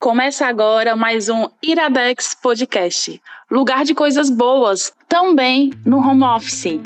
[0.00, 3.20] Começa agora mais um Iradex Podcast.
[3.50, 6.80] Lugar de coisas boas, também no home office.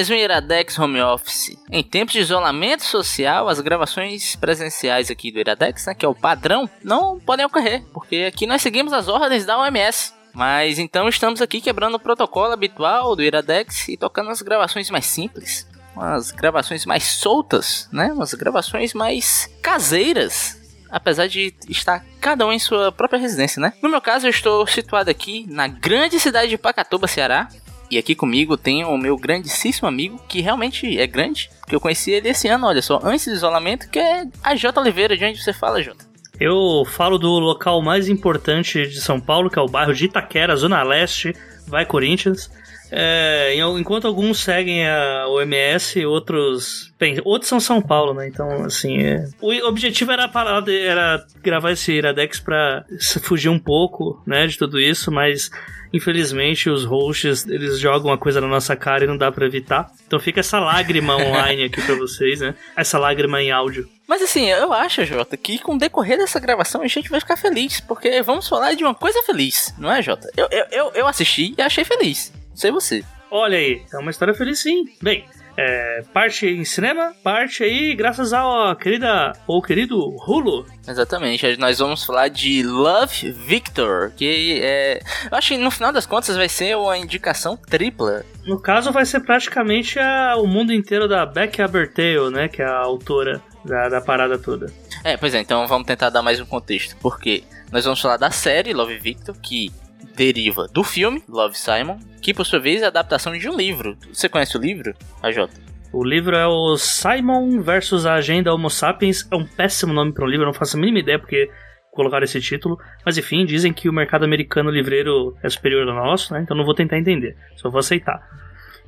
[0.00, 1.58] Mais um Iradex Home Office.
[1.70, 6.14] Em tempos de isolamento social, as gravações presenciais aqui do Iradex, né, que é o
[6.14, 10.14] padrão, não podem ocorrer, porque aqui nós seguimos as ordens da OMS.
[10.32, 15.04] Mas então estamos aqui quebrando o protocolo habitual do Iradex e tocando as gravações mais
[15.04, 18.10] simples, umas gravações mais soltas, né?
[18.10, 20.58] Umas gravações mais caseiras,
[20.90, 23.74] apesar de estar cada um em sua própria residência, né?
[23.82, 27.48] No meu caso, eu estou situado aqui na grande cidade de Pacatuba, Ceará,
[27.90, 32.12] e aqui comigo tem o meu grandíssimo amigo, que realmente é grande, que eu conheci
[32.12, 35.16] ele esse ano, olha só, antes do isolamento, que é a Jota Oliveira.
[35.16, 36.08] De onde você fala, Jota?
[36.38, 40.56] Eu falo do local mais importante de São Paulo, que é o bairro de Itaquera,
[40.56, 41.34] Zona Leste,
[41.66, 42.50] vai Corinthians.
[42.90, 46.92] É, enquanto alguns seguem a OMS, outros.
[46.98, 48.28] Bem, outros são São Paulo, né?
[48.28, 49.02] Então, assim.
[49.02, 49.28] É...
[49.40, 52.84] O objetivo era parar de, era gravar esse Iradex pra
[53.22, 55.50] fugir um pouco, né, de tudo isso, mas
[55.92, 59.90] Infelizmente, os hosts, eles jogam uma coisa na nossa cara e não dá para evitar.
[60.06, 62.54] Então fica essa lágrima online aqui para vocês, né?
[62.76, 63.88] Essa lágrima em áudio.
[64.06, 67.36] Mas assim, eu acho, Jota, que com o decorrer dessa gravação a gente vai ficar
[67.36, 70.28] feliz, porque vamos falar de uma coisa feliz, não é, Jota?
[70.36, 72.32] Eu, eu, eu assisti e achei feliz.
[72.60, 73.02] Sei você.
[73.30, 74.84] Olha aí, é uma história feliz sim.
[75.00, 75.24] Bem,
[75.56, 80.66] é, parte em cinema, parte aí graças ao querida ou querido Hulu.
[80.86, 85.00] Exatamente, nós vamos falar de Love Victor, que é,
[85.30, 88.26] eu acho que no final das contas vai ser uma indicação tripla.
[88.44, 92.66] No caso vai ser praticamente a, o mundo inteiro da Becky Abertale, né, que é
[92.66, 94.70] a autora da, da parada toda.
[95.02, 98.30] É, pois é, então vamos tentar dar mais um contexto, porque nós vamos falar da
[98.30, 99.72] série Love Victor, que
[100.14, 103.96] deriva do filme Love Simon, que por sua vez é a adaptação de um livro.
[104.12, 105.48] Você conhece o livro, AJ?
[105.92, 109.26] O livro é o Simon versus a Agenda Homo Sapiens.
[109.30, 111.50] É um péssimo nome para um livro, eu não faço a mínima ideia porque
[111.90, 112.78] colocaram esse título.
[113.04, 116.42] Mas enfim, dizem que o mercado americano livreiro é superior ao nosso, né?
[116.42, 118.22] Então não vou tentar entender, só vou aceitar.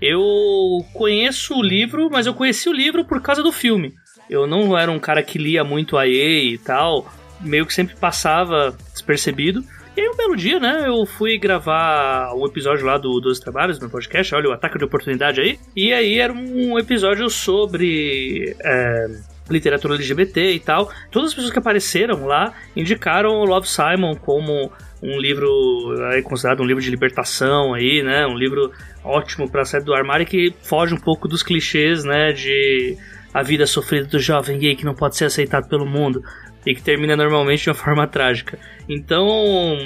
[0.01, 3.93] Eu conheço o livro, mas eu conheci o livro por causa do filme.
[4.29, 7.07] Eu não era um cara que lia muito a e tal,
[7.41, 9.65] meio que sempre passava despercebido.
[9.95, 13.79] E aí, um belo dia, né, eu fui gravar um episódio lá do Doze Trabalhos,
[13.79, 15.59] no podcast, olha o ataque de oportunidade aí.
[15.77, 19.07] E aí era um episódio sobre é,
[19.51, 20.91] literatura LGBT e tal.
[21.11, 26.63] Todas as pessoas que apareceram lá indicaram o Love Simon como um livro é considerado
[26.63, 28.27] um livro de libertação aí, né?
[28.27, 28.73] Um livro
[29.05, 32.33] ótimo para sair do armário que foge um pouco dos clichês, né?
[32.33, 32.97] De
[33.35, 36.23] a vida sofrida do jovem gay que não pode ser aceitado pelo mundo
[36.67, 38.59] e que termina normalmente de uma forma trágica.
[38.89, 39.79] Então,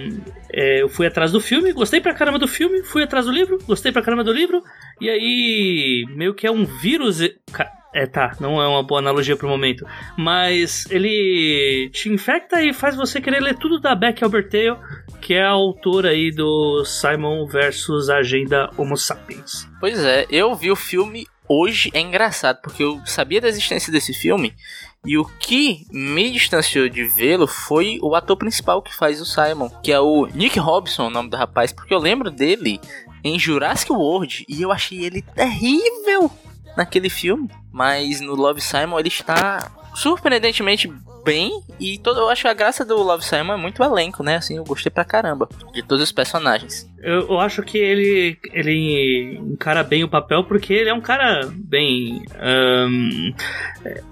[0.52, 3.58] é, eu fui atrás do filme, gostei pra caramba do filme, fui atrás do livro,
[3.66, 4.62] gostei pra caramba do livro,
[5.00, 7.20] e aí, meio que é um vírus.
[7.94, 9.86] É, tá, não é uma boa analogia pro momento.
[10.18, 14.76] Mas ele te infecta e faz você querer ler tudo da Beck Albertale,
[15.20, 19.66] que é a autora aí do Simon versus Agenda Homo Sapiens.
[19.80, 24.12] Pois é, eu vi o filme hoje, é engraçado, porque eu sabia da existência desse
[24.12, 24.54] filme
[25.06, 29.70] e o que me distanciou de vê-lo foi o ator principal que faz o Simon,
[29.82, 32.80] que é o Nick Robson, o nome do rapaz, porque eu lembro dele
[33.22, 36.30] em Jurassic World e eu achei ele terrível
[36.76, 40.92] naquele filme, mas no Love Simon ele está surpreendentemente
[41.26, 44.36] bem e todo, eu acho que a graça do Love Simon é muito elenco, né?
[44.36, 46.88] Assim, eu gostei pra caramba de todos os personagens.
[47.02, 51.48] Eu, eu, acho que ele, ele encara bem o papel porque ele é um cara
[51.52, 52.24] bem.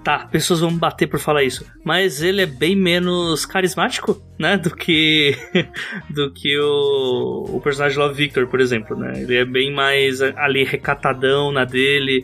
[0.03, 4.57] Tá, pessoas vão bater por falar isso, mas ele é bem menos carismático, né?
[4.57, 5.35] Do que
[6.09, 9.13] do que o, o personagem Love Victor, por exemplo, né?
[9.21, 12.23] Ele é bem mais ali recatadão na dele.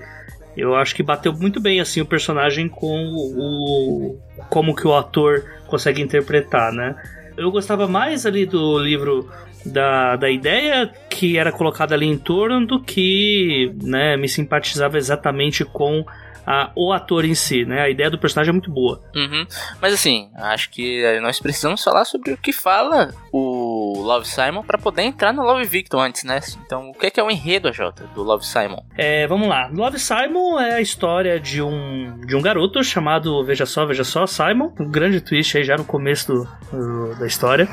[0.56, 4.20] Eu acho que bateu muito bem assim o personagem com o
[4.50, 6.96] como que o ator consegue interpretar, né?
[7.38, 9.30] Eu gostava mais ali do livro
[9.66, 15.64] da, da ideia que era colocada ali em torno do que né, me simpatizava exatamente
[15.64, 16.06] com
[16.46, 17.82] a, o ator em si, né?
[17.82, 19.02] A ideia do personagem é muito boa.
[19.16, 19.46] Uhum.
[19.80, 23.51] Mas assim, acho que nós precisamos falar sobre o que fala o
[23.92, 26.40] o Love Simon para poder entrar no Love Victor antes, né?
[26.66, 28.84] Então, o que é, que é o enredo, Jota, do Love Simon?
[28.98, 29.70] É, vamos lá.
[29.74, 34.26] Love Simon é a história de um, de um garoto chamado, veja só, veja só,
[34.26, 34.72] Simon.
[34.80, 37.68] Um grande twist aí já no começo do, do, da história.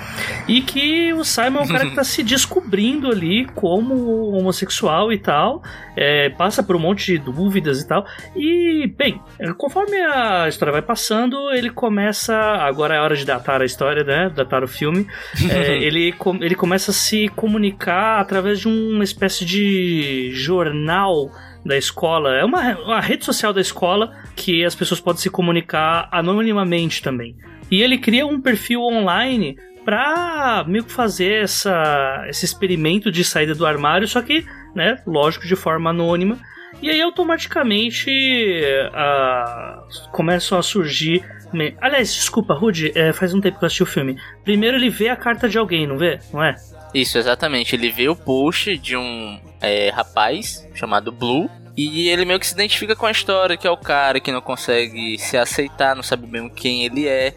[0.47, 5.19] E que o Simon é um cara que tá se descobrindo ali como homossexual e
[5.19, 5.63] tal.
[5.97, 8.07] É, passa por um monte de dúvidas e tal.
[8.37, 9.21] E, bem,
[9.57, 12.35] conforme a história vai passando, ele começa.
[12.35, 14.31] Agora é hora de datar a história, né?
[14.35, 15.07] Datar o filme.
[15.49, 16.08] É, ele,
[16.41, 21.31] ele começa a se comunicar através de uma espécie de jornal
[21.65, 22.37] da escola.
[22.37, 27.37] É uma, uma rede social da escola que as pessoas podem se comunicar anonimamente também.
[27.71, 33.55] E ele cria um perfil online pra meio que fazer essa, esse experimento de saída
[33.55, 34.45] do armário, só que,
[34.75, 36.39] né, lógico, de forma anônima.
[36.81, 38.11] E aí automaticamente
[38.91, 41.25] uh, começam a surgir.
[41.81, 44.17] Aliás, desculpa, Rudy, é, faz um tempo que eu assisti o filme.
[44.45, 46.21] Primeiro ele vê a carta de alguém, não vê?
[46.33, 46.55] Não é?
[46.95, 47.75] Isso, exatamente.
[47.75, 51.51] Ele vê o post de um é, rapaz chamado Blue.
[51.77, 54.41] E ele meio que se identifica com a história, que é o cara que não
[54.41, 57.33] consegue se aceitar, não sabe mesmo quem ele é.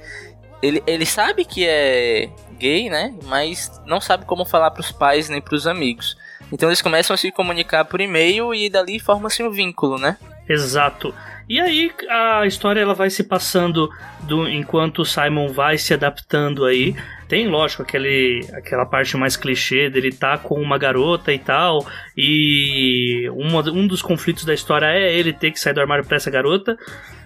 [0.63, 2.27] Ele, ele sabe que é
[2.57, 3.13] gay, né?
[3.25, 6.18] Mas não sabe como falar para os pais nem para os amigos.
[6.51, 10.18] Então eles começam a se comunicar por e-mail e dali forma-se um vínculo, né?
[10.48, 11.13] Exato.
[11.48, 13.89] E aí a história ela vai se passando
[14.24, 16.95] do, enquanto Simon vai se adaptando aí.
[17.27, 21.86] Tem, lógico, aquele, aquela parte mais clichê dele tá com uma garota e tal.
[22.18, 26.18] E uma, um dos conflitos da história é ele ter que sair do armário pra
[26.18, 26.77] essa garota.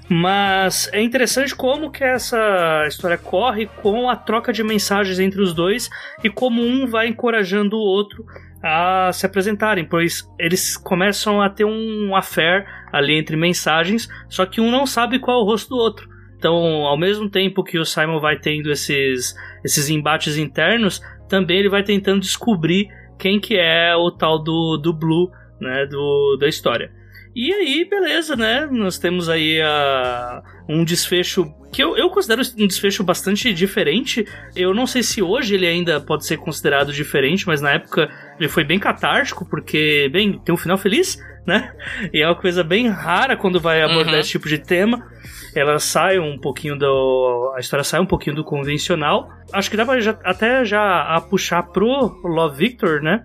[0.08, 5.54] Mas é interessante como que essa história corre com a troca de mensagens entre os
[5.54, 5.90] dois
[6.24, 8.24] e como um vai encorajando o outro
[8.68, 14.60] a se apresentarem, pois eles começam a ter um affair ali entre mensagens, só que
[14.60, 16.10] um não sabe qual é o rosto do outro.
[16.36, 21.70] Então, ao mesmo tempo que o Simon vai tendo esses, esses embates internos, também ele
[21.70, 22.88] vai tentando descobrir
[23.20, 25.30] quem que é o tal do, do Blue,
[25.62, 26.92] né, do, da história.
[27.36, 28.66] E aí, beleza, né?
[28.72, 34.26] Nós temos aí a, um desfecho que eu, eu considero um desfecho bastante diferente.
[34.56, 38.10] Eu não sei se hoje ele ainda pode ser considerado diferente, mas na época
[38.40, 41.74] ele foi bem catártico, porque, bem, tem um final feliz, né?
[42.14, 44.20] E é uma coisa bem rara quando vai abordar uhum.
[44.22, 45.06] esse tipo de tema.
[45.54, 47.54] Ela sai um pouquinho do.
[47.58, 49.30] A história sai um pouquinho do convencional.
[49.52, 53.22] Acho que dá pra já, até já a puxar pro Love Victor, né?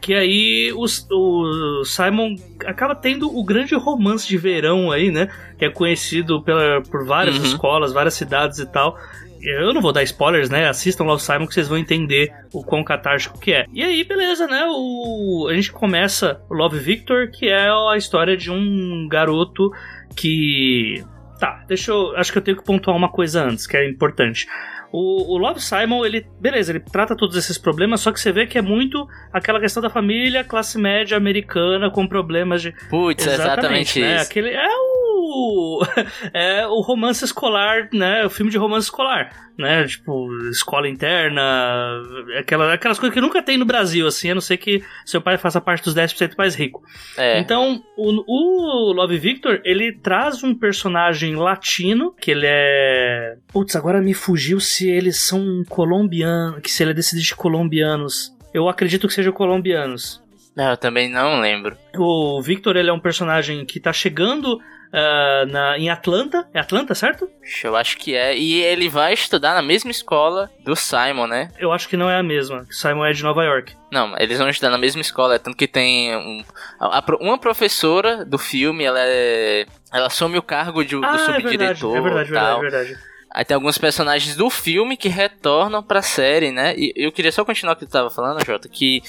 [0.00, 2.36] Que aí o, o, Simon
[2.66, 5.28] acaba tendo o grande romance de verão aí, né?
[5.58, 7.44] Que é conhecido pela, por várias uhum.
[7.44, 8.96] escolas, várias cidades e tal.
[9.40, 10.68] Eu não vou dar spoilers, né?
[10.68, 13.66] Assistam Love Simon que vocês vão entender o quão catártico que é.
[13.72, 14.66] E aí, beleza, né?
[14.68, 19.70] O, a gente começa o Love Victor, que é a história de um garoto
[20.16, 21.04] que.
[21.38, 22.16] Tá, deixa eu.
[22.16, 24.46] Acho que eu tenho que pontuar uma coisa antes, que é importante.
[24.90, 28.46] O, o Love Simon, ele, beleza, ele trata todos esses problemas, só que você vê
[28.46, 32.72] que é muito aquela questão da família, classe média americana com problemas de.
[32.88, 34.16] Putz, exatamente, exatamente né?
[34.16, 34.24] isso.
[34.24, 34.97] Aquele, é o
[36.32, 38.24] é o romance escolar, né?
[38.24, 39.84] O filme de romance escolar, né?
[39.86, 41.42] Tipo, escola interna,
[42.38, 45.36] aquela, aquelas coisas que nunca tem no Brasil, assim, a não ser que seu pai
[45.36, 46.82] faça parte dos 10% mais rico.
[47.16, 47.38] É.
[47.38, 53.36] Então, o, o Love Victor, ele traz um personagem latino, que ele é.
[53.48, 58.36] Putz, agora me fugiu se eles são colombianos, que se ele é descendente de colombianos.
[58.52, 60.22] Eu acredito que sejam colombianos.
[60.58, 61.76] Não, eu também não lembro.
[61.96, 66.48] O Victor, ele é um personagem que tá chegando uh, na, em Atlanta.
[66.52, 67.28] É Atlanta, certo?
[67.62, 68.36] Eu acho que é.
[68.36, 71.50] E ele vai estudar na mesma escola do Simon, né?
[71.58, 72.66] Eu acho que não é a mesma.
[72.70, 73.74] Simon é de Nova York.
[73.90, 75.34] Não, eles vão estudar na mesma escola.
[75.34, 76.44] É tanto que tem um,
[76.80, 79.66] a, a, uma professora do filme, ela é.
[79.92, 81.96] Ela assume o cargo de, ah, do subdiretor.
[81.96, 82.60] É verdade, é verdade, tal.
[82.60, 83.08] verdade, verdade.
[83.30, 86.74] Aí tem alguns personagens do filme que retornam pra série, né?
[86.76, 89.02] E eu queria só continuar o que tu tava falando, Jota, que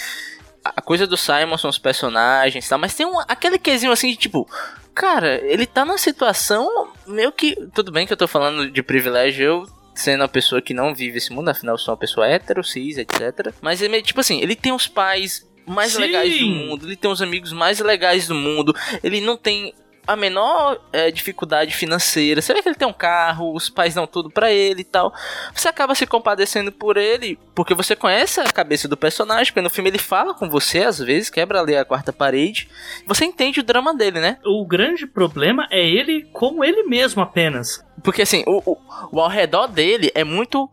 [0.63, 2.77] a coisa do Simon são os personagens, tá?
[2.77, 4.48] Mas tem um, aquele quesinho assim de tipo,
[4.93, 7.55] cara, ele tá numa situação meio que.
[7.74, 11.17] Tudo bem que eu tô falando de privilégio, eu sendo uma pessoa que não vive
[11.17, 13.53] esse mundo, afinal eu sou uma pessoa hétero, cis, etc.
[13.62, 16.01] Mas ele, tipo assim, ele tem os pais mais Sim.
[16.01, 19.74] legais do mundo, ele tem os amigos mais legais do mundo, ele não tem
[20.06, 22.41] a menor é, dificuldade financeira.
[22.41, 25.13] Você vê que ele tem um carro, os pais dão tudo para ele e tal.
[25.53, 29.70] Você acaba se compadecendo por ele, porque você conhece a cabeça do personagem, porque no
[29.70, 32.70] filme ele fala com você, às vezes, quebra ali a quarta parede.
[33.06, 34.38] Você entende o drama dele, né?
[34.46, 37.84] O grande problema é ele com ele mesmo apenas.
[38.03, 38.77] Porque assim, o, o,
[39.12, 40.70] o ao redor dele é muito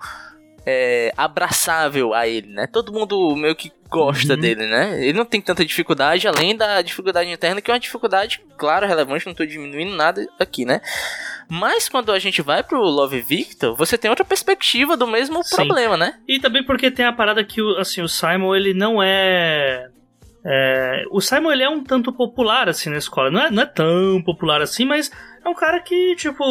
[0.67, 2.67] é, abraçável a ele, né?
[2.67, 4.41] Todo mundo meio que gosta uhum.
[4.41, 5.01] dele, né?
[5.01, 9.27] Ele não tem tanta dificuldade, além da dificuldade interna, que é uma dificuldade, claro, relevante,
[9.27, 10.81] não tô diminuindo nada aqui, né?
[11.49, 15.55] Mas quando a gente vai pro Love Victor, você tem outra perspectiva do mesmo Sim.
[15.55, 16.19] problema, né?
[16.27, 19.89] E também porque tem a parada que, assim, o Simon, ele não é...
[20.45, 21.05] é...
[21.13, 23.31] o Simon, ele é um tanto popular, assim, na escola.
[23.31, 25.13] Não é, não é tão popular assim, mas
[25.45, 26.45] é um cara que, tipo,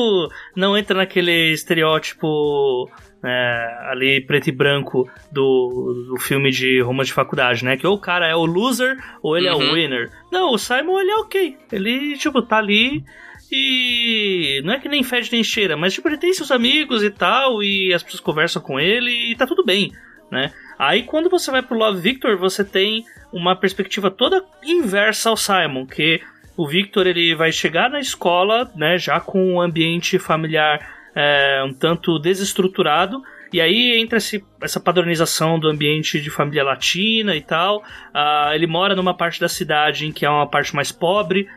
[0.55, 2.89] não entra naquele estereótipo
[3.24, 7.77] é, ali preto e branco do, do filme de romance de faculdade, né?
[7.77, 9.53] Que ou o cara é o loser ou ele uhum.
[9.53, 9.74] é o uhum.
[9.74, 10.12] winner.
[10.31, 11.57] Não, o Simon ele é ok.
[11.72, 13.03] Ele, tipo, tá ali
[13.51, 17.10] e não é que nem fede nem cheira, mas tipo, ele tem seus amigos e
[17.10, 19.91] tal, e as pessoas conversam com ele e tá tudo bem,
[20.31, 20.51] né?
[20.77, 25.86] Aí quando você vai pro Love Victor, você tem uma perspectiva toda inversa ao Simon,
[25.86, 26.22] que
[26.57, 30.79] o Victor ele vai chegar na escola, né, já com um ambiente familiar
[31.15, 33.24] é, um tanto desestruturado.
[33.53, 37.77] E aí entra esse, essa padronização do ambiente de família latina e tal.
[37.77, 41.48] Uh, ele mora numa parte da cidade em que é uma parte mais pobre.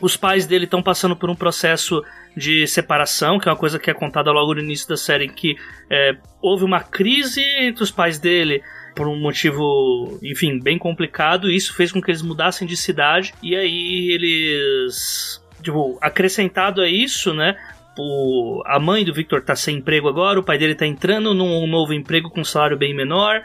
[0.00, 2.02] Os pais dele estão passando por um processo
[2.36, 5.56] de separação, que é uma coisa que é contada logo no início da série, que
[5.88, 8.60] é, houve uma crise entre os pais dele
[8.96, 13.32] por um motivo, enfim, bem complicado, e isso fez com que eles mudassem de cidade,
[13.42, 17.56] e aí eles tipo, acrescentado a isso, né,
[17.98, 21.66] o, a mãe do Victor tá sem emprego agora, o pai dele tá entrando num
[21.66, 23.42] novo emprego com um salário bem menor,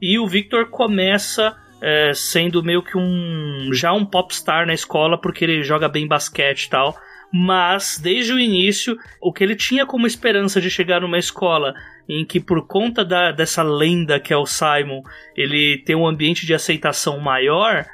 [0.00, 5.44] e o Victor começa é, sendo meio que um já um popstar na escola porque
[5.44, 6.96] ele joga bem basquete e tal.
[7.34, 11.74] Mas desde o início, o que ele tinha como esperança de chegar numa escola
[12.06, 15.02] em que por conta da, dessa lenda que é o Simon,
[15.34, 17.86] ele tem um ambiente de aceitação maior,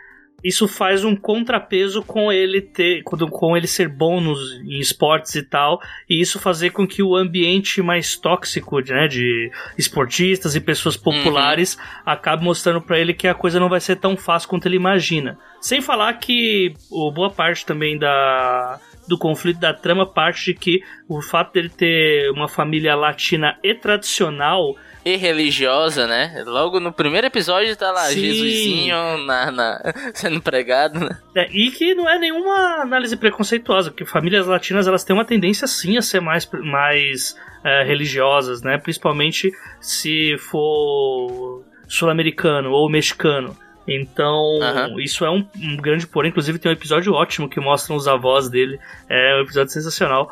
[0.42, 5.42] isso faz um contrapeso com ele ter com ele ser bom nos, em esportes e
[5.42, 10.94] tal e isso fazer com que o ambiente mais tóxico né, de esportistas e pessoas
[10.94, 11.02] uhum.
[11.02, 11.80] populares uhum.
[12.06, 15.38] acabe mostrando para ele que a coisa não vai ser tão fácil quanto ele imagina
[15.60, 21.20] sem falar que boa parte também da do conflito da trama parte de que o
[21.22, 26.42] fato dele ter uma família latina e tradicional e religiosa, né?
[26.46, 28.20] Logo no primeiro episódio tá lá Sim.
[28.20, 31.18] Jesusinho na, na, sendo pregado, né?
[31.34, 35.66] É, e que não é nenhuma análise preconceituosa, porque famílias latinas elas têm uma tendência
[35.66, 38.76] sim a ser mais, mais é, religiosas, né?
[38.76, 39.50] Principalmente
[39.80, 43.56] se for sul-americano ou mexicano.
[43.88, 45.00] Então, uhum.
[45.00, 46.30] isso é um, um, grande porém.
[46.30, 48.78] Inclusive, tem um episódio ótimo que mostram os avós dele.
[49.08, 50.30] É um episódio sensacional.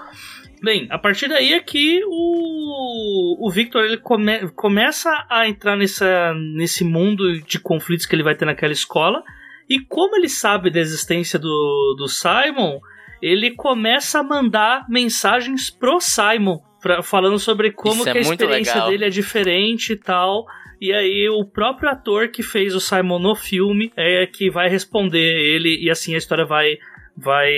[0.62, 6.34] Bem, a partir daí é que o, o Victor ele come, começa a entrar nessa,
[6.34, 9.22] nesse mundo de conflitos que ele vai ter naquela escola.
[9.68, 12.78] E como ele sabe da existência do, do Simon,
[13.22, 18.74] ele começa a mandar mensagens pro Simon, pra, falando sobre como que é a experiência
[18.74, 18.90] legal.
[18.90, 20.46] dele é diferente e tal.
[20.80, 25.18] E aí o próprio ator que fez o Simon no filme é que vai responder
[25.18, 26.78] ele e assim a história vai
[27.16, 27.50] vai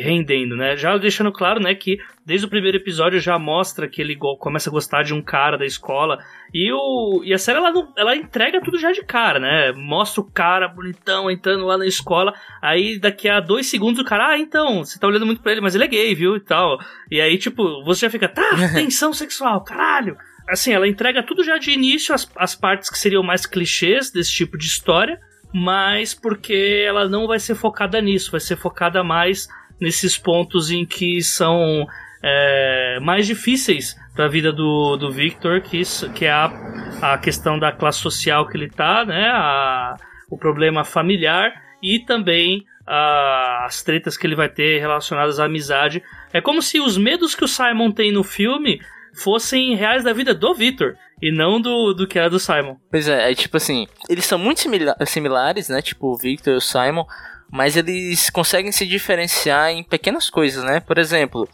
[0.00, 0.76] rendendo, né?
[0.76, 4.72] Já deixando claro, né, que desde o primeiro episódio já mostra que ele começa a
[4.72, 6.18] gostar de um cara da escola
[6.54, 9.72] e o e a série ela, não, ela entrega tudo já de cara, né?
[9.72, 14.28] Mostra o cara bonitão entrando lá na escola, aí daqui a dois segundos o cara,
[14.28, 16.78] ah, então, você tá olhando muito pra ele, mas ele é gay, viu, e tal.
[17.10, 20.16] E aí, tipo, você já fica, tá, tensão sexual, caralho.
[20.50, 24.32] Assim, ela entrega tudo já de início, as, as partes que seriam mais clichês desse
[24.32, 25.18] tipo de história,
[25.52, 29.48] mas porque ela não vai ser focada nisso, vai ser focada mais
[29.80, 31.86] nesses pontos em que são
[32.22, 35.82] é, mais difíceis da vida do, do Victor, que,
[36.14, 36.52] que é a,
[37.00, 39.28] a questão da classe social que ele tá, né?
[39.28, 39.96] A,
[40.30, 41.52] o problema familiar
[41.82, 46.02] e também a, as tretas que ele vai ter relacionadas à amizade.
[46.32, 48.80] É como se os medos que o Simon tem no filme
[49.14, 52.76] fossem reais da vida do Victor e não do, do que era do Simon.
[52.90, 55.82] Pois é, é tipo assim, eles são muito simila similares, né?
[55.82, 57.04] Tipo o Victor e o Simon,
[57.50, 60.80] mas eles conseguem se diferenciar em pequenas coisas, né?
[60.80, 61.48] Por exemplo,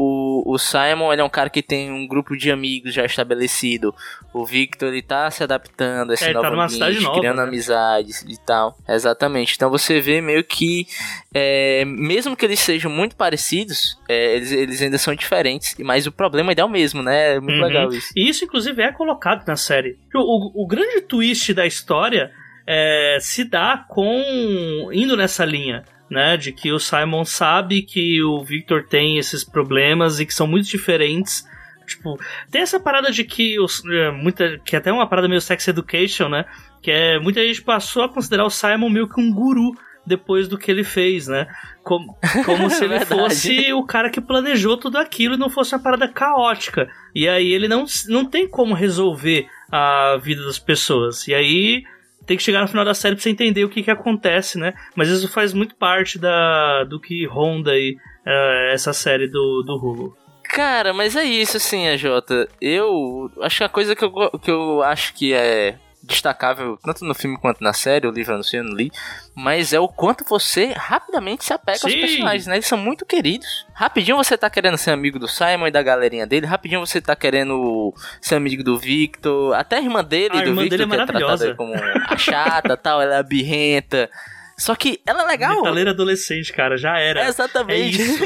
[0.00, 3.92] o, o Simon ele é um cara que tem um grupo de amigos já estabelecido.
[4.32, 7.42] O Victor ele tá se adaptando a esse é, novo tá ambiente, nova, criando né?
[7.42, 8.78] amizades e tal.
[8.88, 9.54] Exatamente.
[9.56, 10.86] Então você vê meio que,
[11.34, 15.74] é, mesmo que eles sejam muito parecidos, é, eles, eles ainda são diferentes.
[15.80, 17.34] Mas o problema é o mesmo, né?
[17.34, 17.66] É muito uhum.
[17.66, 18.12] legal isso.
[18.14, 19.98] E isso, inclusive, é colocado na série.
[20.14, 22.30] O, o, o grande twist da história
[22.64, 26.36] é, se dá com indo nessa linha né?
[26.36, 30.68] De que o Simon sabe que o Victor tem esses problemas e que são muito
[30.68, 31.44] diferentes.
[31.86, 32.18] Tipo,
[32.50, 35.66] tem essa parada de que os, é, muita, que é até uma parada meio sex
[35.68, 36.44] education, né?
[36.82, 39.72] Que é muita gente passou a considerar o Simon meio que um guru
[40.08, 41.46] depois do que ele fez, né?
[41.82, 45.82] Como, como se ele fosse o cara que planejou tudo aquilo e não fosse uma
[45.82, 46.88] parada caótica.
[47.14, 51.28] E aí ele não, não tem como resolver a vida das pessoas.
[51.28, 51.84] E aí
[52.28, 54.74] tem que chegar no final da série pra você entender o que, que acontece, né?
[54.94, 59.76] Mas isso faz muito parte da, do que ronda aí uh, essa série do, do
[59.76, 60.16] Hulu.
[60.44, 62.46] Cara, mas é isso, assim, a Jota.
[62.60, 65.76] Eu acho que a coisa que eu, que eu acho que é
[66.08, 68.90] destacável, tanto no filme quanto na série, o livro eu não sei, eu não li,
[69.34, 71.86] mas é o quanto você rapidamente se apega Sim.
[71.86, 72.56] aos personagens, né?
[72.56, 73.66] Eles são muito queridos.
[73.74, 77.14] Rapidinho você tá querendo ser amigo do Simon e da galerinha dele, rapidinho você tá
[77.14, 80.96] querendo ser amigo do Victor, até a irmã dele, a do irmã Victor, dele é
[80.96, 84.10] que é tratada como a chata tal, ela é birrenta.
[84.56, 85.56] Só que ela é legal.
[85.56, 87.20] Metaleira adolescente, cara, já era.
[87.20, 88.00] É exatamente.
[88.00, 88.24] É isso.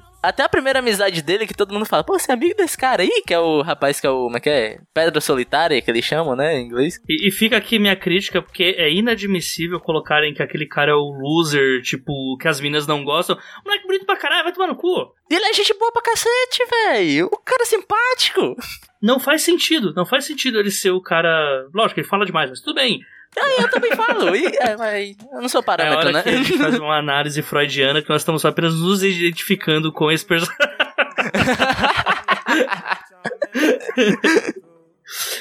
[0.22, 3.02] Até a primeira amizade dele, que todo mundo fala, pô, você é amigo desse cara
[3.02, 4.24] aí, que é o rapaz que é o.
[4.24, 4.80] Como é que é?
[4.92, 7.00] Pedra Solitária, que eles chamam, né, em inglês.
[7.08, 11.10] E, e, fica aqui minha crítica, porque é inadmissível colocarem que aquele cara é o
[11.10, 13.38] loser, tipo, que as minas não gostam.
[13.64, 15.14] Moleque bonito pra caralho, vai tomar no cu.
[15.30, 17.26] E ele é gente boa pra cacete, velho.
[17.32, 18.56] O cara é simpático.
[19.02, 21.66] Não faz sentido, não faz sentido ele ser o cara.
[21.74, 23.00] Lógico, ele fala demais, mas tudo bem.
[23.38, 24.34] Ah, eu também falo.
[24.34, 26.22] E, é, mas eu não sou parâmetro, é né?
[26.24, 30.66] a gente faz uma análise freudiana que nós estamos apenas nos identificando com esse personagem.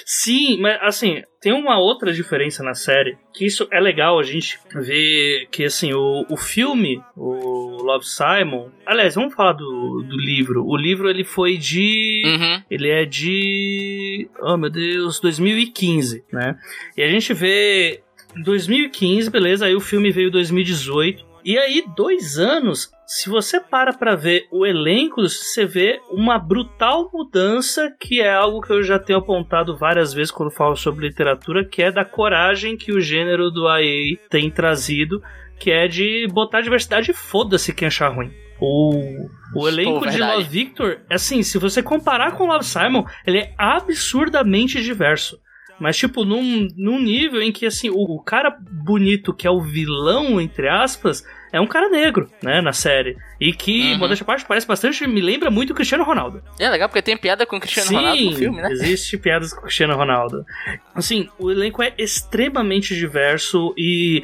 [0.06, 4.60] Sim, mas assim, tem uma outra diferença na série, que isso é legal a gente
[4.74, 10.66] ver que assim, o, o filme, o Love Simon, aliás, vamos falar do, do livro.
[10.66, 12.64] O livro ele foi de uhum.
[12.70, 16.58] ele é de oh meu Deus, 2015, né?
[16.98, 18.02] E a gente vê
[18.36, 21.29] 2015, beleza, aí o filme veio 2018.
[21.44, 27.10] E aí, dois anos, se você para pra ver o elenco, você vê uma brutal
[27.14, 31.66] mudança, que é algo que eu já tenho apontado várias vezes quando falo sobre literatura,
[31.66, 35.22] que é da coragem que o gênero do IA tem trazido,
[35.58, 38.32] que é de botar diversidade e foda-se quem achar ruim.
[38.62, 43.40] O, o elenco Pô, de Love Victor, assim, se você comparar com Love Simon, ele
[43.40, 45.40] é absurdamente diverso.
[45.80, 49.62] Mas, tipo, num, num nível em que, assim, o, o, cara bonito, que é o
[49.62, 53.18] vilão, entre aspas, é um cara negro, né, na série.
[53.40, 54.00] E que, uhum.
[54.00, 56.44] modéstia parte, parece bastante, me lembra muito o Cristiano Ronaldo.
[56.60, 58.70] É legal, porque tem piada com o Cristiano Sim, Ronaldo no filme, né?
[58.72, 60.46] existe piadas com o Cristiano Ronaldo.
[60.94, 64.22] Assim, o elenco é extremamente diverso e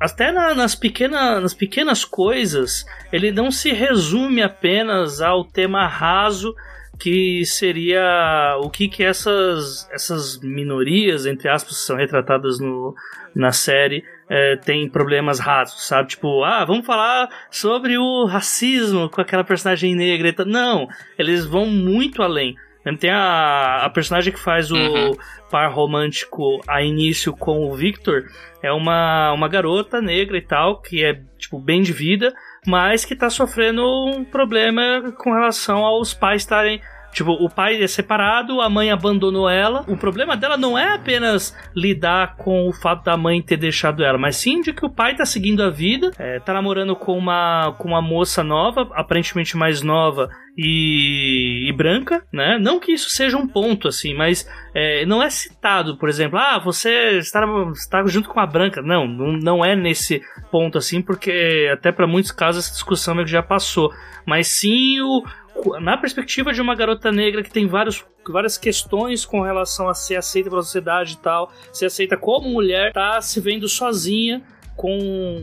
[0.00, 6.54] até na, nas, pequena, nas pequenas coisas, ele não se resume apenas ao tema raso
[7.00, 12.94] que seria o que que essas, essas minorias, entre aspas, que são retratadas no,
[13.34, 16.10] na série, é, tem problemas rasos, sabe?
[16.10, 20.44] Tipo, ah, vamos falar sobre o racismo com aquela personagem negra.
[20.44, 20.86] Não,
[21.18, 22.54] eles vão muito além.
[22.98, 25.12] Tem a, a personagem que faz o uhum.
[25.50, 28.24] par romântico a início com o Victor,
[28.62, 32.32] é uma, uma garota negra e tal, que é, tipo, bem de vida,
[32.66, 36.80] mas que tá sofrendo um problema com relação aos pais estarem
[37.12, 39.84] Tipo, o pai é separado, a mãe abandonou ela.
[39.88, 44.18] O problema dela não é apenas lidar com o fato da mãe ter deixado ela,
[44.18, 47.74] mas sim de que o pai tá seguindo a vida, é, tá namorando com uma,
[47.78, 52.58] com uma moça nova, aparentemente mais nova e, e branca, né?
[52.58, 56.58] Não que isso seja um ponto, assim, mas é, não é citado, por exemplo, ah,
[56.58, 58.82] você está, está junto com a branca.
[58.82, 63.26] Não, não, não é nesse ponto, assim, porque até para muitos casos essa discussão meio
[63.26, 63.90] que já passou.
[64.26, 65.24] Mas sim o,
[65.80, 70.16] na perspectiva de uma garota negra que tem vários, várias questões com relação a ser
[70.16, 74.42] aceita pela sociedade e tal, ser aceita como mulher, tá se vendo sozinha
[74.76, 74.96] com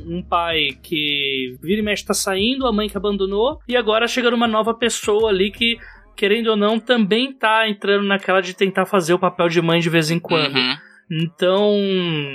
[0.07, 4.33] um pai que vira e mexe tá saindo, a mãe que abandonou, e agora chega
[4.33, 5.77] uma nova pessoa ali que,
[6.15, 9.89] querendo ou não, também tá entrando naquela de tentar fazer o papel de mãe de
[9.89, 10.55] vez em quando.
[10.55, 10.75] Uhum.
[11.09, 11.71] Então,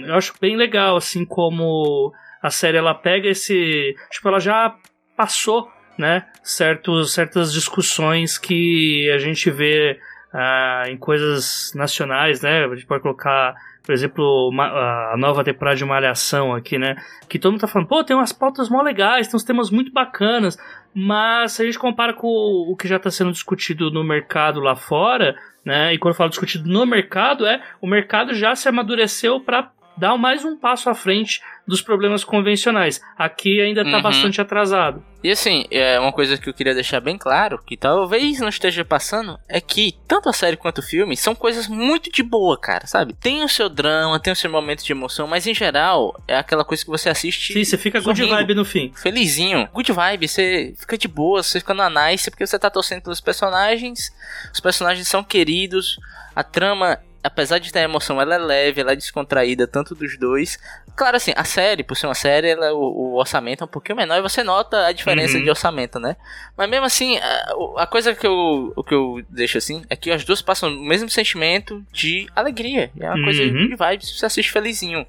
[0.06, 3.94] eu acho bem legal, assim, como a série ela pega esse.
[4.10, 4.76] Tipo, ela já
[5.16, 9.98] passou né, certos, certas discussões que a gente vê
[10.32, 12.64] uh, em coisas nacionais, né?
[12.64, 16.96] A gente pode colocar, por exemplo, a nova temporada de Malhação aqui, né?
[17.28, 19.92] Que todo mundo tá falando, pô, tem umas pautas mó legais, tem uns temas muito
[19.92, 20.58] bacanas,
[20.94, 24.74] mas se a gente compara com o que já está sendo discutido no mercado lá
[24.74, 25.94] fora, né?
[25.94, 30.16] E quando eu falo discutido no mercado, é o mercado já se amadureceu para dar
[30.16, 33.00] mais um passo à frente dos problemas convencionais.
[33.16, 34.02] Aqui ainda está uhum.
[34.02, 35.04] bastante atrasado.
[35.22, 38.84] E assim, é uma coisa que eu queria deixar bem claro, que talvez não esteja
[38.84, 42.86] passando, é que tanto a série quanto o filme são coisas muito de boa, cara,
[42.88, 43.14] sabe?
[43.14, 46.64] Tem o seu drama, tem o seu momento de emoção, mas em geral é aquela
[46.64, 47.52] coisa que você assiste.
[47.52, 48.92] Sim, você fica sorrindo, good vibe no fim.
[48.96, 49.68] Felizinho.
[49.72, 53.20] Good vibe, você fica de boa, você fica na nice, porque você tá torcendo pelos
[53.20, 54.12] personagens,
[54.52, 56.00] os personagens são queridos,
[56.34, 60.58] a trama apesar de ter emoção, ela é leve, ela é descontraída, tanto dos dois.
[60.96, 63.96] Claro, assim, a série, por ser uma série, ela, o, o orçamento é um pouquinho
[63.96, 65.44] menor e você nota a diferença uhum.
[65.44, 66.16] de orçamento, né?
[66.56, 70.10] Mas mesmo assim, a, a, coisa que eu, o que eu deixo assim é que
[70.10, 72.90] as duas passam o mesmo sentimento de alegria.
[72.98, 73.24] É uma uhum.
[73.24, 75.06] coisa de vibe, você assiste felizinho.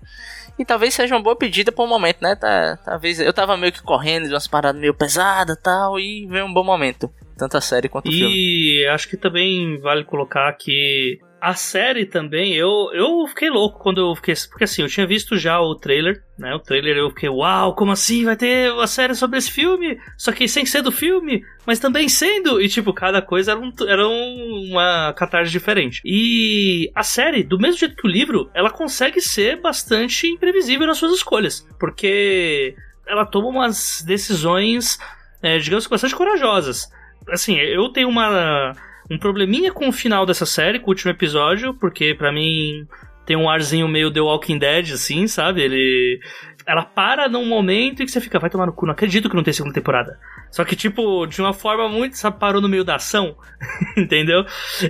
[0.58, 2.36] E talvez seja uma boa pedida para um momento, né?
[2.36, 6.46] Tá, talvez eu tava meio que correndo de umas paradas meio pesadas tal, e veio
[6.46, 7.12] um bom momento.
[7.36, 8.36] Tanto a série quanto o e filme.
[8.36, 14.00] E acho que também vale colocar que a série também, eu, eu fiquei louco quando
[14.00, 14.34] eu fiquei.
[14.50, 16.56] Porque assim, eu tinha visto já o trailer, né?
[16.56, 18.24] O trailer eu fiquei, uau, como assim?
[18.24, 20.00] Vai ter uma série sobre esse filme?
[20.18, 22.62] Só que sem ser do filme, mas também sendo.
[22.62, 26.02] E tipo, cada coisa era, um, era uma catarse diferente.
[26.06, 30.98] E a série, do mesmo jeito que o livro, ela consegue ser bastante imprevisível nas
[30.98, 31.68] suas escolhas.
[31.78, 32.74] Porque
[33.06, 34.98] ela toma umas decisões,
[35.42, 36.90] é, digamos que bastante corajosas.
[37.28, 38.74] Assim, eu tenho uma
[39.14, 42.88] um probleminha com o final dessa série, com o último episódio, porque para mim
[43.26, 45.62] tem um arzinho meio The Walking Dead, assim, sabe?
[45.62, 46.20] Ele.
[46.66, 49.36] Ela para num momento e que você fica, vai tomar no cu, não acredito que
[49.36, 50.18] não tem segunda temporada.
[50.50, 53.36] Só que, tipo, de uma forma muito, sabe, parou no meio da ação,
[53.98, 54.46] entendeu?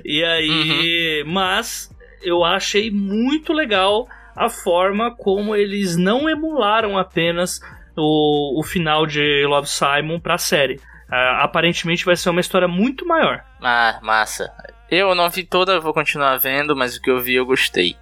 [0.06, 1.24] E aí.
[1.24, 1.32] Uhum.
[1.32, 1.90] Mas
[2.22, 7.60] eu achei muito legal a forma como eles não emularam apenas
[7.96, 10.80] o, o final de Love Simon pra série
[11.14, 13.46] Uh, aparentemente vai ser uma história muito maior.
[13.62, 14.52] Ah, massa.
[14.90, 17.96] Eu não vi toda, vou continuar vendo, mas o que eu vi eu gostei.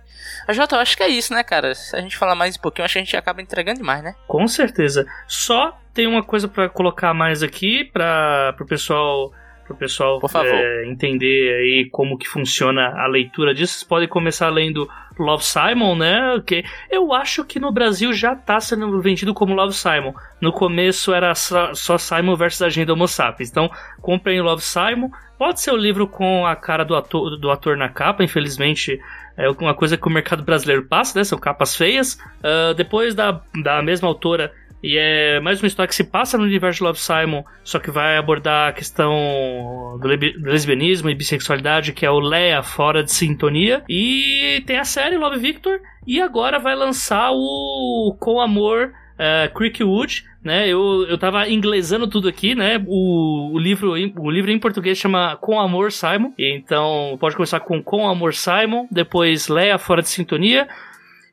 [0.48, 1.76] A Jota, eu acho que é isso, né, cara?
[1.76, 4.16] Se a gente falar mais um pouquinho, acho que a gente acaba entregando demais, né?
[4.28, 5.06] Com certeza.
[5.28, 9.34] Só tem uma coisa para colocar mais aqui para o pessoal
[9.72, 13.74] para o pessoal é, entender aí como que funciona a leitura disso.
[13.74, 16.42] Vocês podem começar lendo Love Simon, né?
[16.46, 20.14] Que eu acho que no Brasil já está sendo vendido como Love Simon.
[20.40, 23.50] No começo era só, só Simon versus Agenda Homo Sapiens.
[23.50, 23.70] Então,
[24.02, 25.10] comprem Love Simon.
[25.38, 29.00] Pode ser o livro com a cara do ator, do ator na capa, infelizmente
[29.38, 31.24] é uma coisa que o mercado brasileiro passa, né?
[31.24, 32.14] São capas feias.
[32.14, 36.44] Uh, depois da, da mesma autora e é mais uma história que se passa no
[36.44, 42.06] universo de Love Simon, só que vai abordar a questão do lesbianismo e bissexualidade, que
[42.06, 43.84] é o Leia fora de sintonia.
[43.88, 48.92] E tem a série Love Victor, e agora vai lançar o Com Amor
[49.22, 50.68] uh, Creekwood, né?
[50.68, 52.84] Eu, eu tava inglesando tudo aqui, né?
[52.88, 56.34] O, o, livro, o livro em português chama Com Amor Simon.
[56.38, 60.68] Então pode começar com Com Amor Simon, depois Leia Fora de Sintonia.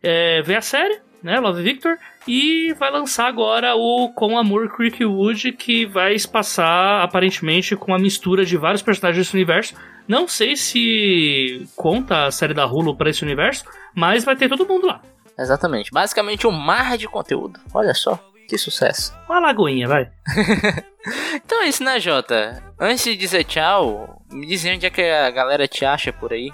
[0.03, 1.41] É, vê a série, né?
[1.41, 1.97] Love Victor.
[2.29, 8.45] E vai lançar agora o Com Amor Creekwood, que vai espaçar aparentemente com a mistura
[8.45, 9.75] de vários personagens desse universo.
[10.07, 13.65] Não sei se conta a série da Hulu para esse universo,
[13.95, 15.01] mas vai ter todo mundo lá.
[15.39, 15.91] Exatamente.
[15.91, 17.59] Basicamente um mar de conteúdo.
[17.73, 18.23] Olha só.
[18.47, 19.15] Que sucesso.
[19.27, 20.11] Uma lagoinha, vai.
[21.35, 22.63] então é isso, né, Jota?
[22.79, 26.51] Antes de dizer tchau, me diz onde é que a galera te acha por aí.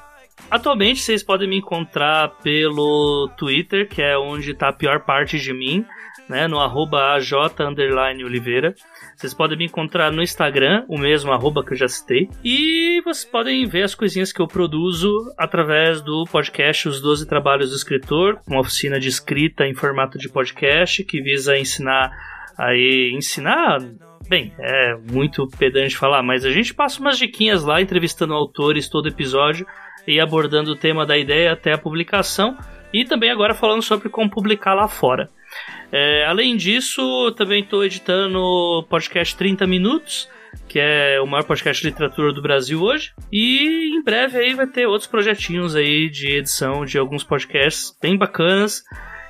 [0.51, 5.53] Atualmente vocês podem me encontrar pelo Twitter, que é onde está a pior parte de
[5.53, 5.85] mim,
[6.29, 6.47] né?
[6.47, 7.33] No arroba AJ
[8.25, 8.75] Oliveira.
[9.17, 12.29] Vocês podem me encontrar no Instagram, o mesmo arroba que eu já citei.
[12.43, 17.71] E vocês podem ver as coisinhas que eu produzo através do podcast Os Doze Trabalhos
[17.71, 22.13] do Escritor, uma oficina de escrita em formato de podcast que visa ensinar
[22.57, 23.79] aí ensinar
[24.27, 29.07] Bem, é muito pedante falar, mas a gente passa umas diquinhas lá, entrevistando autores todo
[29.07, 29.67] episódio
[30.07, 32.57] e abordando o tema da ideia até a publicação
[32.93, 35.29] e também agora falando sobre como publicar lá fora.
[35.91, 40.29] É, além disso, também estou editando o podcast 30 Minutos,
[40.69, 43.13] que é o maior podcast de literatura do Brasil hoje.
[43.33, 48.17] E em breve aí vai ter outros projetinhos aí de edição de alguns podcasts bem
[48.17, 48.83] bacanas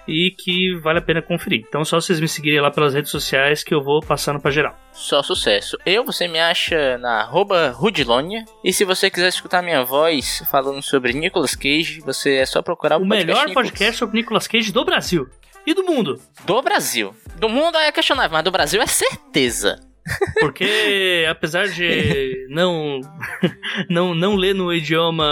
[0.06, 1.64] e que vale a pena conferir.
[1.68, 4.76] Então só vocês me seguirem lá pelas redes sociais que eu vou passando para geral.
[4.92, 5.76] Só sucesso.
[5.84, 8.44] Eu, você me acha na arroba Rudilonia.
[8.62, 12.98] E se você quiser escutar minha voz falando sobre Nicolas Cage, você é só procurar
[12.98, 13.70] o, o podcast melhor Nicolas.
[13.70, 15.28] podcast sobre Nicolas Cage do Brasil.
[15.66, 16.20] E do mundo?
[16.44, 17.14] Do Brasil.
[17.38, 19.80] Do mundo é questionável, mas do Brasil é certeza.
[20.40, 23.00] Porque apesar de não
[23.88, 25.26] não não ler no idioma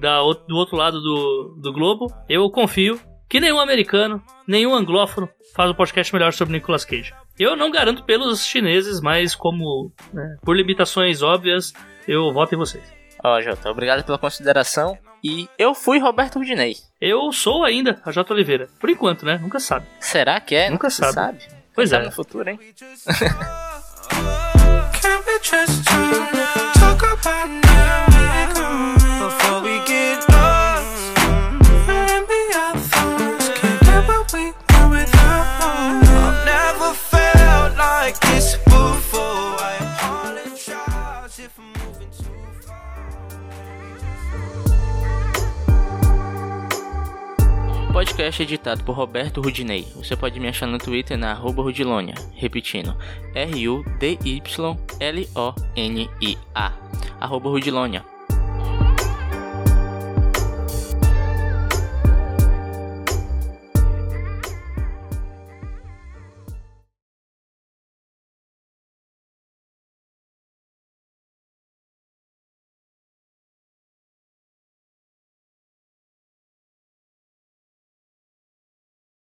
[0.00, 2.98] da, do outro lado do, do globo, eu confio
[3.34, 7.12] que nenhum americano, nenhum anglófono faz um podcast melhor sobre Nicolas Cage.
[7.36, 11.72] Eu não garanto pelos chineses, mas como né, por limitações óbvias,
[12.06, 12.84] eu voto em vocês.
[13.24, 14.96] Ó, oh, Jota, obrigado pela consideração.
[15.20, 16.76] E eu fui Roberto Rudinei.
[17.00, 18.68] Eu sou ainda a Jota Oliveira.
[18.78, 19.36] Por enquanto, né?
[19.42, 19.84] Nunca sabe.
[19.98, 20.70] Será que é?
[20.70, 21.14] Nunca sabe.
[21.14, 21.38] sabe.
[21.74, 22.04] Pois é.
[22.04, 22.60] no futuro, hein?
[48.34, 49.86] podcast editado por Roberto Rudinei.
[49.94, 52.14] Você pode me achar no Twitter na arroba Rudilonia.
[52.34, 52.96] Repetindo,
[53.34, 53.92] R-U-D-Y-L-O-N-I-A.
[57.20, 58.13] Arroba Rudilonia.